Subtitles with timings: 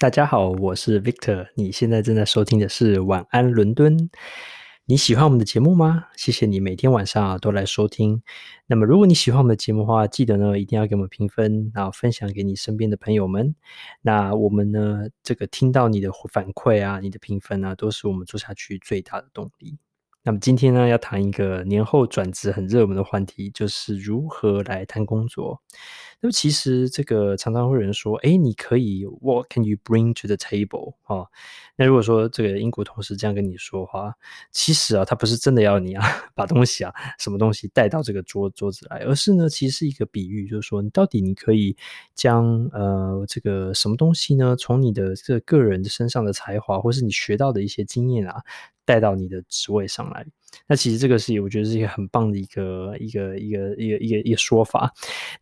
[0.00, 1.48] 大家好，我是 Victor。
[1.56, 4.08] 你现在正在收听的是晚安伦敦。
[4.84, 6.04] 你喜欢我们的节目吗？
[6.14, 8.22] 谢谢你每天晚上啊都来收听。
[8.68, 13.56] 那么，如果你喜欢我们的节目的话，记得呢一定要给我们评分，然后分享给你身边的朋友们。
[14.00, 19.78] 那我们呢，这个听到你的反馈啊，你的评分啊，都是我们做下去最大的动力。
[20.22, 25.60] 那么今天呢，要谈一个年后转职很热门的话题，就是如何来谈工作。
[26.20, 30.94] 那么其实这个常常会有人说，哎，你可以 What can you bring to the table？
[31.06, 31.28] 哦，
[31.76, 34.14] 那如果说这个英国同事这样跟你说话，
[34.50, 36.04] 其实啊，他不是真的要你啊
[36.34, 41.76] 把东西啊什么东西带到这个桌桌子来，而是呢，其实是一个比喻，就是说你到底你可以
[42.14, 48.42] 将呃这个什么东西呢，从你的这个个人的身上的才华，或是你学到的一些经验啊。
[48.84, 50.26] 带到你的职位上来，
[50.66, 54.92] 那其实这个是我觉得是一个很棒的一个一个一个一个一个一个说法。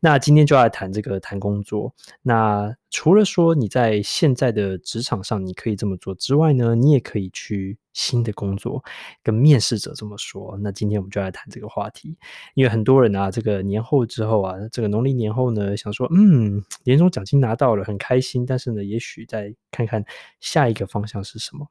[0.00, 1.94] 那今天就要来谈这个谈工作。
[2.22, 8.82] 那除了说你在现在的职场上你可以这么做之外呢，你也可以去新的工作
[9.22, 10.58] 跟面试者这么说。
[10.62, 12.16] 那今天我们就来谈这个话题，
[12.54, 20.04] 因为很多人啊，这个年后之后啊，这个农历年后呢，想说嗯，年终奖金拿到了，很开心，但是呢，也许再看看
[20.40, 21.66] 下一个方向是什么。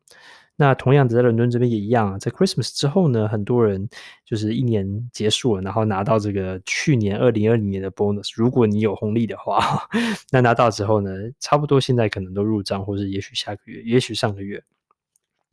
[0.57, 3.89] 那同样的，在伦敦这边也一样啊，在 Christmas 之后呢，很多人
[4.23, 9.87] 就是一年结束了，然后拿到这个去年二零二零年的 bonus，如果你有红利的话，
[10.31, 14.63] 那拿到之后呢，差不多现在可能都入账，或者也许下个月，也许上个月，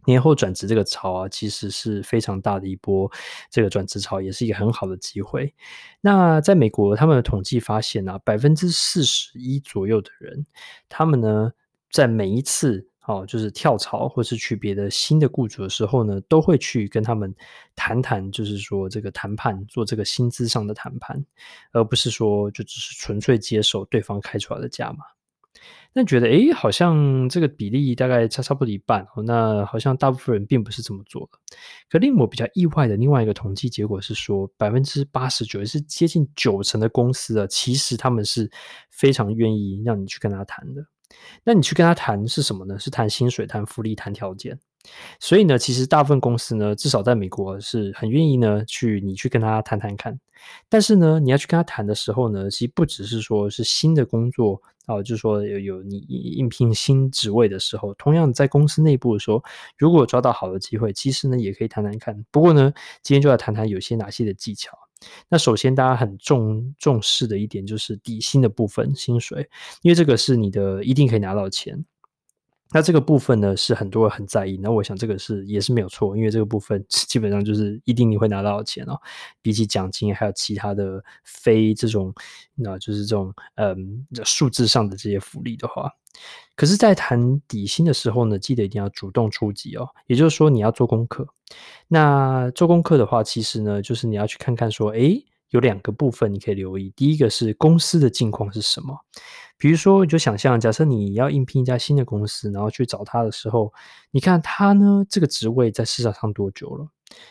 [0.06, 3.10] 年后转职这个潮啊，其实是非常大的一波
[3.50, 5.52] 这个转职潮，也是一个很好的机会。
[6.00, 10.46] 那在美国，他们的统计发现啊，百分之四十一左右的人，
[10.88, 11.52] 他们呢，
[11.90, 17.34] 在每一次好，就是跳槽或是去别的新的雇主的时候呢，都会去跟他们
[17.74, 21.20] 谈谈，就是说这个谈判，做这个薪资上的谈判，
[21.72, 24.98] 而不是说就只是纯粹接受对方开出来的价码。
[25.92, 31.38] 那觉得诶，好像这个比例大概差差不多一半哦，那好像大部分人并不是这么做的。
[31.90, 38.48] 可令我比较意外的另外一个统计结果是说，百分之八十九，也是接近九成的公司啊，其实他们是
[38.90, 40.82] 非常愿意让你去跟他谈的。
[41.44, 42.78] 那你去跟他谈是什么呢？
[42.78, 44.58] 是谈薪水、谈福利、谈条件。
[45.20, 50.18] 所以呢，其实大部分公司呢，至少在美国是很愿意呢去你去跟他谈谈看。
[50.68, 59.40] 但是呢，你要去跟他谈的时候呢，其实不只是说是新的工作啊，就是说有有你应聘新职位的时候，同样在公司内部的时候，
[59.78, 62.24] 如果抓到好的机会，其实呢也可以谈谈看。
[62.32, 62.72] 不过呢，
[63.02, 64.76] 今天就要谈谈有些哪些的技巧。
[65.28, 69.48] 那首先，大家很重重视的一点就是底薪的部分，薪水，
[69.82, 71.84] 因为这个是你的一定可以拿到钱。
[72.72, 74.58] 那这个部分呢，是很多人很在意。
[74.62, 78.98] 那我想这个是也是没有错，因为这个部分基本上就是一定你会拿到的钱哦。
[79.42, 82.14] 比起奖金，还有其他的非这种，
[82.54, 85.90] 那就是这种嗯数字上的这些福利的话，
[86.56, 89.88] 可是，在谈底薪的时候呢，记得一定要主动出击哦。
[90.06, 91.26] 也就是说，你要做功课。
[91.88, 96.92] 那做功课的话，其实呢，就是你要去看看说，诶，有两个部分你可以留意。
[96.96, 98.98] 第一个是公司的近况是什么？
[99.56, 103.72] 比如说，你就想象，假设你要应聘一家新的公司，然后去找他的时候，
[104.10, 106.88] 你看他呢，这个职位在市场上多久了？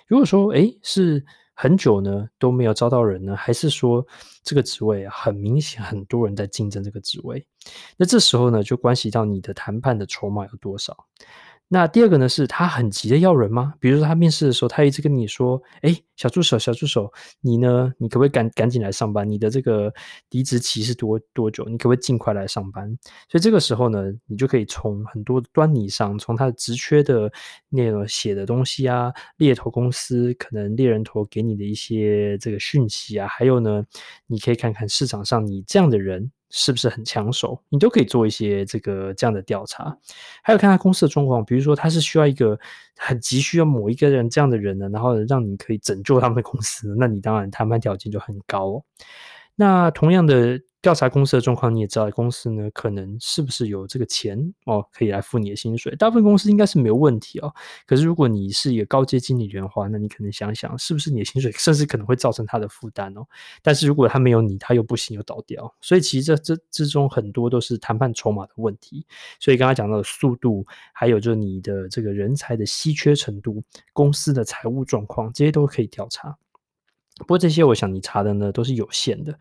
[0.08, 4.06] 如果说，诶，是很久呢，都没有招到人呢，还是说
[4.44, 7.46] 这个职位很明显很多人在竞争这个职位？
[7.98, 10.96] 那这时候呢，就关系到你的谈判的筹码有多少。
[11.74, 13.74] 那第二个呢，是他很急的要人吗？
[13.80, 17.10] 比如说他面试的时候，他一直跟你说：“哎，小助手，小助手，
[17.40, 17.94] 你呢？
[17.98, 19.30] 你可不可以赶赶紧来上班？
[19.30, 19.94] 你的这个
[20.32, 21.64] 离职期是多多久？
[21.70, 22.90] 你可不可以尽快来上班？”
[23.32, 27.32] 所以这个时候呢，你就可以从很多端倪上，从他的职缺的
[27.70, 33.82] 那种写的东西啊，猎头公司可能猎人头给你的一些这个讯息啊，还有呢，
[34.28, 36.34] 你可以看看市场上你这样的人。
[36.52, 37.60] 是不是很抢手？
[37.70, 39.98] 你都可以做一些这个这样的调查，
[40.44, 42.60] 还有看他公司的状况，比如说他是需要一个
[42.98, 48.84] 很急需要某一个人这样的人呢，然后让你可以拯救他们的公司，那你当然谈判条件就很高。
[49.56, 50.62] 那同样的。
[50.82, 55.96] 调查公司的状况，你也知道，公司呢可能是不是有这个钱哦，可以来付你的薪水。
[55.96, 57.54] 大部分公司应该是没有问题哦。
[57.86, 63.22] 可是如果你是一个高阶经理人的话，那你可能想想，是不是你的薪水 甚至可能会造成他的负担哦。
[63.62, 65.72] 但是如果他没有你，他又不行，又倒掉。
[65.82, 69.06] 所以其实这这之中很多都是谈判筹码的问题。
[69.40, 73.64] 所以刚才讲到的速度，还有就是你的这个人才的稀缺程度，
[73.94, 76.36] 公司的财务状况，这些都可以调查。
[77.22, 79.38] 不过这些我想你查的呢都是有限的，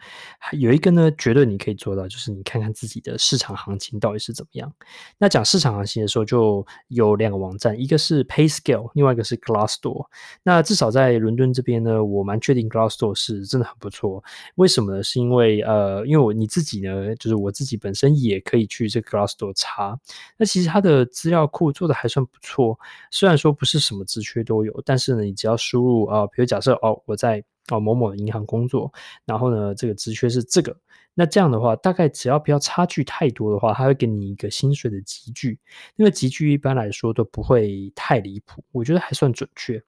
[0.53, 4.73] 有一个呢绝对你可以做到，就是你看看自己的市场行情到底是怎么样。
[5.19, 10.07] 那讲市场行情的时候，就有两个网站，一个是 PayScale，另外一个是 Glassdoor。
[10.43, 14.23] 那至少在伦敦这边呢，我蛮确定 Glassdoor 是真的很不错。
[14.57, 15.03] 为什么呢？
[15.03, 19.99] 是因为呃，因为我你自己呢，就是我自己本身也可以去这个 Glassdoor 查。
[20.37, 22.79] 那其实它的资料库做的还算不错，
[23.11, 28.93] 虽然说不是什么职缺都有，但是呢，你只要输入啊、比如假设哦，我在哦，某某的银行工作，
[29.25, 30.77] 然后呢，这个职缺是这个，
[31.15, 35.59] 那这样的话，大概只要不要差距太多的话，他会给你一个薪水的集聚，
[35.97, 39.83] 那个集聚一般来说都不会太离谱，我觉得还算准确。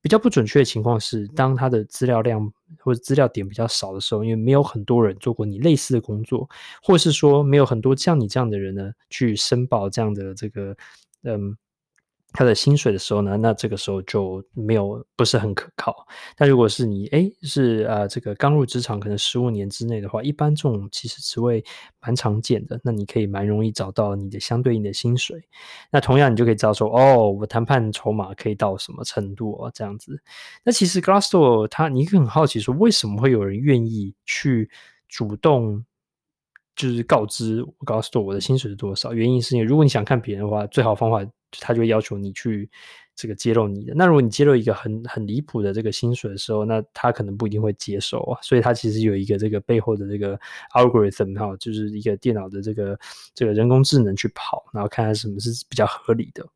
[0.00, 6.48] 比较不准确的情况是，当他的资料量或者资料点比较少的时候，因为没有很多人做过你类似的工作，
[6.82, 10.76] 或是说没有很多像你这样的人呢，去申报这样的这个，
[11.24, 11.56] 嗯。
[12.32, 16.06] 他的薪水的时候呢，那这个时候就没有不是很可靠。
[16.36, 21.64] 但如果是你诶是呃这个刚入职场，可能十五年之内的话，一般这种其实职位
[22.00, 25.42] 蛮常见的，那你可以蛮容易找到你的相对应的薪水。
[25.90, 30.20] 那同样你就可以知道说，哦，我谈判筹码可以到什么程度哦，这样子。
[30.62, 34.70] 那其实 Glassdoor 他你很好奇说，为什么会有人愿意去
[35.08, 35.84] 主动？
[36.76, 41.28] 就是告知我告诉我的薪水是多少，原因是因为如果你想看别人的话，最好方法
[41.60, 42.68] 他就会要求你去
[43.14, 43.94] 这个揭露你的。
[43.96, 48.38] 那如果你揭露一个很很离谱的这个薪水的时候，那他可能不一定会接受啊。
[48.42, 50.38] 所以他其实有一个这个背后的这个
[50.74, 52.98] algorithm 哈，就是一个电脑的这个
[53.34, 56.46] 这个人工智能去跑，然后看看什么是比较合理的。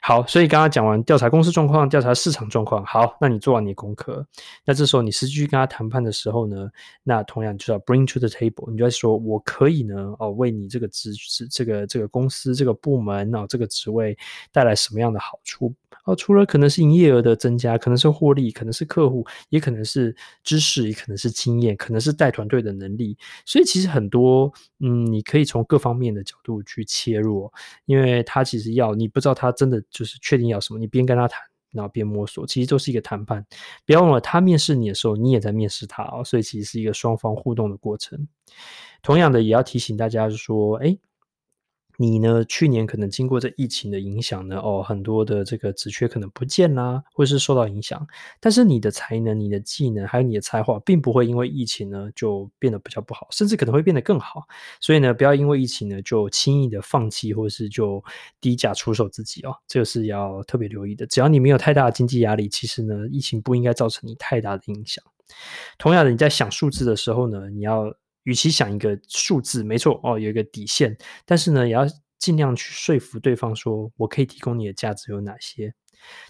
[0.00, 2.84] 好，所以刚刚讲完调查公司状况，调查市场状况。
[2.84, 4.26] 好，那你做完你功课，
[4.64, 6.68] 那这时候你实际去跟他谈判的时候呢，
[7.02, 14.16] 那同样就要 bring to the table，你就要说，我可以呢，哦，为你这个职职这个这个公司这个部门啊、哦，这个职位
[14.52, 15.74] 带来什么样的好处？
[16.04, 23.16] 哦，除了可能是营业额的增加，可能是获利，可能是客户，也可能是知识，也可能是经验，可能是带团队的能力。
[23.46, 27.50] 所以其实很多，嗯，你可以从各方面的角度去切入，
[27.86, 31.40] 因为他其实要你不知道他真的就是确定要什么，你边跟他谈，
[31.72, 33.42] 然后边摸索，其实都是一个谈判。
[33.86, 38.28] 不要忘了，他面试你的时候，你也在面试他哦，所以其实是一个双方互动的过程。
[39.02, 40.98] 同样的，也要提醒大家，说，哎。
[41.96, 42.44] 你呢？
[42.46, 48.04] 去年可能经过这疫情的影响呢，哦，很多的这个职缺可能不见啦，或是受到影响。
[48.40, 54.42] 但是你的才能、你的技能还有你的才华，并不会因为疫情呢就变得比较不好，甚至可能会变得更好。
[54.80, 58.02] 所以呢，不要因为疫情呢就轻易的放弃，或者是就
[58.40, 61.06] 低价出售自己哦，这个是要特别留意的。
[61.06, 65.04] 只要你没有太大的经济压力，其实呢，疫情不应该造成你太大的影响。
[65.78, 67.94] 同样的，你在想数字的时候呢，你要。
[68.24, 71.86] 与其想一个数字，没错哦，有一个底线，但是呢，也要
[72.18, 75.72] 尽量去说服对方说，我可以提供你的价值有哪些，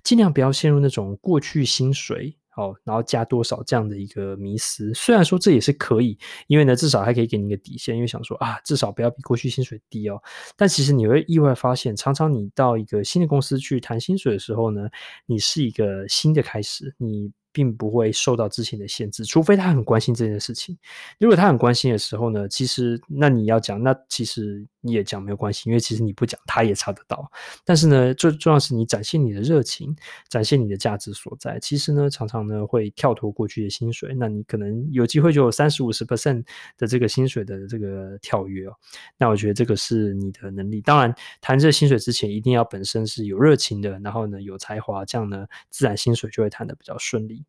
[0.03, 4.93] 尽量不要陷入那种过去薪水哦，然后加多少这样的一个迷思。
[4.95, 6.19] 虽然说这也是可以，
[6.49, 10.21] 因为呢，至少还可以给你一个底线，因为想说啊，至少不要比过去薪水低哦。
[10.57, 14.89] 但其实你会意外发现，常常你到一个新的公司去谈薪水的时候呢，
[15.27, 17.33] 你是一个新的开始，你。
[17.55, 20.77] 并不会受到之前的限制，除非他很关心这件事情。
[21.21, 27.31] 如果他很关心的时候呢，其实那你要讲，那其实你也讲没有关系，因为其实你不讲他也查得到。
[27.65, 29.97] 但是呢，最重要是你展现你的热情，
[30.29, 31.59] 展现你的价值所在。
[31.59, 36.45] 其实呢，常常呢会跳脱过去的薪水，那你可能有机会就有三十五十 percent
[36.77, 38.75] 的这个薪水的这个跳跃哦。
[39.17, 40.83] 那我觉得这个是你的能力。
[40.83, 47.45] 当然，谈这薪水之前，一定要本身是有热情的，然后呢有才华，这样呢自然薪水就会谈得比较顺利。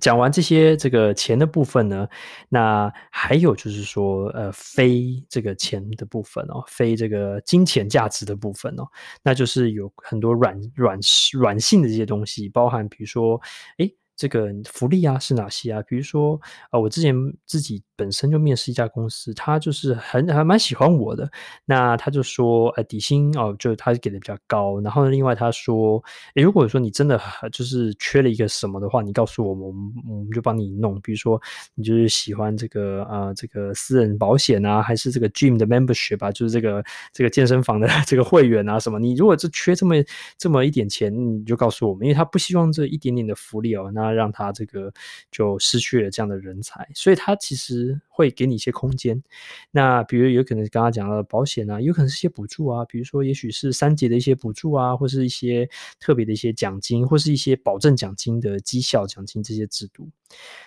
[0.00, 2.06] 讲完这些这个钱的部分呢，
[2.48, 8.84] 那还有就是说，呃，非这个钱的部分哦，非这个金钱价值的部分哦，
[9.22, 10.98] 那就是有很多软软
[11.32, 13.40] 软性的这些东西，包含比如说，
[13.78, 15.82] 诶这个福利啊是哪些啊？
[15.82, 21.30] 比如说啊、呃，我之前自己本身就面试一家公司，他就是很还蛮喜欢我的。
[21.64, 24.80] 那他就说，呃，底薪哦，就他给的比较高。
[24.80, 26.02] 然后呢，另外他说，
[26.34, 27.20] 诶，如果说你真的
[27.52, 31.00] 就是缺了一个什么的话，你告诉我们，我们就帮你弄。
[31.02, 31.40] 比如说
[31.74, 38.98] 你就是喜欢这个啊、这个私人保险啊，还是这个 gym 的 membership 啊，就是这个这个健身房的 这个会员啊什么？
[38.98, 39.94] 你如果是缺这么
[40.36, 44.16] 这么一点钱，你就告诉我们，因为他不希望这一点点的福利哦，那。
[44.16, 44.90] 让他这个
[45.30, 49.22] 就失去了这样的人才，所以他其实会给你一些空间。
[49.70, 55.68] 那比如有可能刚刚讲到的保险啊，有可能是一些补助啊，比如说也许是三节的一些补助啊，或是一些
[56.00, 60.08] 特别的一些奖金，或是一些保证奖金的绩效奖金这些制度。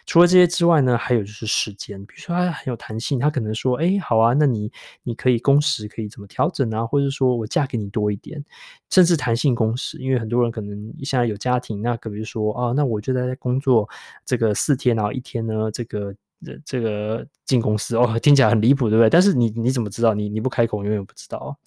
[0.05, 4.71] 除了这些之外呢，还有就是时间，比如说它很有弹性，它可能说，哎，好啊，那你
[5.03, 8.43] 你可以工时可以怎么调整啊，或者说我嫁给你多一点，
[8.89, 13.87] 甚至弹性工时，因为很多人可能现在有家庭，那可比如说啊，那我就在工作
[14.25, 16.15] 这个四天，然后一天呢，这个
[16.45, 19.09] 这这个进公司哦，听起来很离谱，对不对？
[19.09, 20.13] 但是你你怎么知道？
[20.13, 21.57] 你你不开口，永远不知道。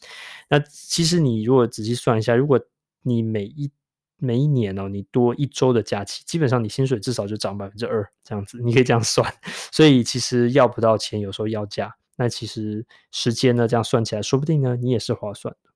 [0.48, 2.60] 那其实你如果仔细算一下，如果
[3.02, 3.70] 你每一
[4.18, 9.28] 每一年哦，你多一周的假期，基本上你薪水至少就涨百分之二这样子，你可以这样算。
[9.72, 15.70] 所以其实要不到钱，有时候要价，那其实时间呢，这样算起来，说不定呢，你也是划算的。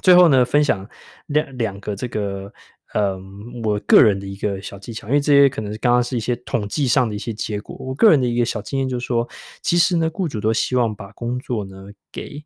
[0.00, 0.88] 最后呢，分享
[1.26, 2.52] 两两个这个，
[2.94, 7.76] 嗯，我个人的一个小技巧，因为这些可能是刚刚是一些统计上的一些结果。
[7.76, 9.28] 我个人的一个小经验就是说，
[9.62, 12.44] 其实呢，雇主都希望把工作呢给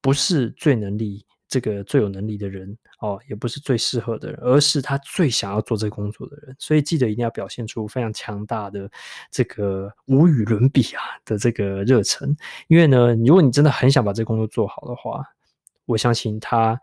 [0.00, 1.24] 不是最能力。
[1.50, 6.54] 这个最有能力的人哦，也不是最适合的人，而是他最想要做这个工作的人。
[6.58, 8.86] 所以记得一定要表现出非常强大的
[9.30, 12.36] 这个无与伦比啊的这个热忱。
[12.66, 15.24] 因为呢，如果你真的很想把这个工作做好的话，
[15.86, 16.78] 我相信他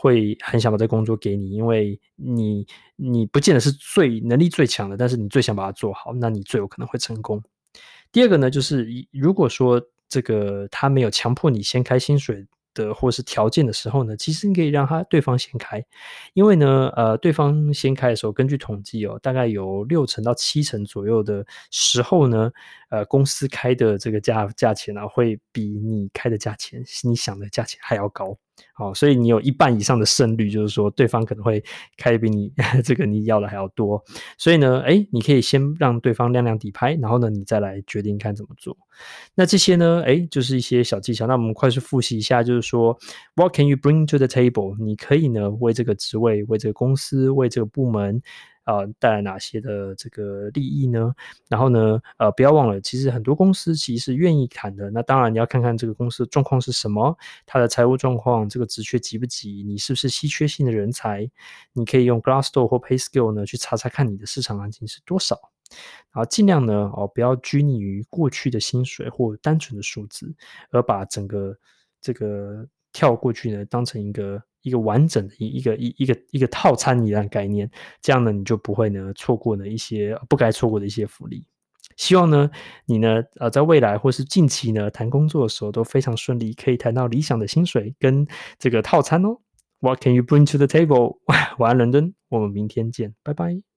[0.00, 2.64] 会很想把这工作给你，因为你
[2.94, 7.42] 你不见得是最能力最强的，但是你最想把它做好，那你最有可能会成功。
[8.12, 12.46] 第二个呢，就是如果说这个他没有强迫你先开薪水。
[12.74, 15.84] 的或是条件的时候呢，其实你可以让他对方先开，
[16.32, 22.52] 因为呢，呃，对方先开的时候，根据统计哦，大概有六成到七成左右的时候呢，
[22.90, 28.36] 呃，公司开的这个价价钱呢，会比你开的价钱，你想的价钱还要高。
[28.74, 31.62] 好，所以你有一半以上的胜率，就是说对方可能会
[31.96, 32.52] 开比你
[32.82, 34.02] 这个你要的还要多。
[34.36, 38.76] 所以呢，哎，你可以先让对方亮亮底牌，然后呢，你再来决定看怎么做。
[39.34, 41.26] 那这些呢，哎，就是一些小技巧。
[41.26, 42.98] 那我们快速复习一下，就是说
[43.36, 44.76] ，What can you bring to the table？
[44.82, 48.20] 你可以呢，为这个职位、为这个公司、为这个部门。
[48.68, 51.14] 啊，带来哪些的这个利益呢？
[51.48, 54.90] 然后呢，呃，不要忘了，其实很多公司其实是愿意谈的。
[54.90, 61.26] 那当然，你要看看这个公司的状况是什么，它的财务状况，这个职缺急不急，你是不是稀缺性的人才？
[61.72, 65.34] 你可以用 Glassdoor 或 PayScale 呢去查查看你的市场行情是多少。
[66.12, 70.34] 然后尽量呢，哦，不要拘泥于过去的薪水或单纯的数字，
[70.70, 71.56] 而把整个
[72.02, 72.66] 这个
[72.98, 74.42] 跳过去呢当成一个。
[74.62, 77.70] 一个完整的一一个一一个一个套餐一样概念，
[78.02, 81.42] 这样呢，你就不会呢错过呢一些不该错过的一些福利。
[81.96, 82.50] 希望呢
[82.84, 88.26] 你呢呃在未来或是近期呢谈工作的时候都非常顺利，可以谈到理想的薪水跟
[88.58, 89.38] 这个套餐哦。
[89.78, 91.18] What can you bring to the table？
[91.58, 93.67] 晚安伦敦，我们明天见，拜拜。